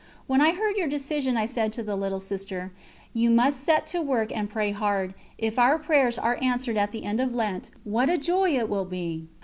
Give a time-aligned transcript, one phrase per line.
[0.25, 2.71] When I heard your decision I said to the little Sister:
[3.13, 7.03] "We must set to work and pray hard; if our prayers are answered at the
[7.05, 9.27] end of Lent, what a joy it will be!"